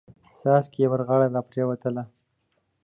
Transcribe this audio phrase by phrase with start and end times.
[0.39, 1.95] څاڅکي يې پر غاړه را پريوتل.